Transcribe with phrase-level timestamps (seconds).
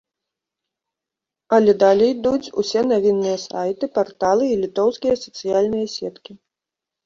[1.57, 6.31] Але далей ідуць усе навінныя сайты, парталы і літоўскія сацыяльныя сеткі.